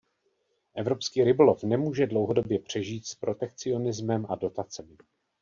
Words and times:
Evropský 0.75 1.23
rybolov 1.23 1.63
nemůže 1.63 2.07
dlouhodobě 2.07 2.59
přežít 2.59 3.07
s 3.07 3.15
protekcionismem 3.15 4.25
a 4.29 4.35
dotacemi. 4.35 4.97